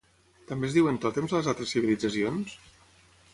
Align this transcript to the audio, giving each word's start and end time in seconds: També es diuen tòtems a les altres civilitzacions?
També 0.51 0.65
es 0.69 0.77
diuen 0.77 0.97
tòtems 1.03 1.35
a 1.35 1.41
les 1.41 1.49
altres 1.53 1.75
civilitzacions? 1.75 2.57